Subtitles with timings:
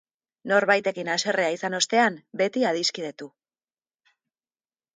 [0.51, 3.31] Norbaitekin haserrea izan ostean beti adiskidetu.